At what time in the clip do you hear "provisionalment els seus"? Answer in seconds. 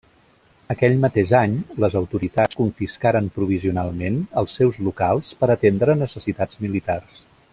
3.37-4.81